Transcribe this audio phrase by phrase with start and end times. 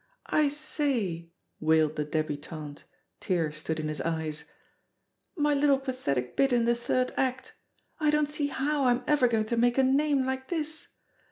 [0.33, 1.29] "I say/*
[1.59, 2.85] wailed the debutant—
[3.21, 4.45] ^tears stood in his eyes—
[5.35, 7.53] "my little pathetic bit in the third act!
[7.99, 10.87] I don't see how I'm ever going to make a name like this.